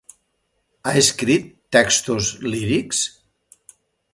Ha 0.85 0.93
escrit 1.01 1.51
textos 1.77 2.31
lírics? 2.55 3.07